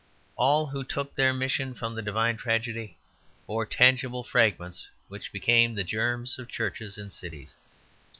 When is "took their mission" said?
0.83-1.75